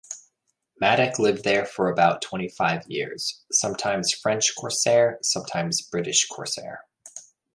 Madec 0.81 1.19
lived 1.19 1.43
there 1.43 1.63
for 1.63 1.87
about 1.87 2.23
twenty 2.23 2.47
five 2.49 2.81
years, 2.89 3.43
sometimes 3.51 4.11
French 4.11 4.55
corsair, 4.57 5.19
sometimes 5.21 5.83
British 5.83 6.25
corsair. 6.27 6.87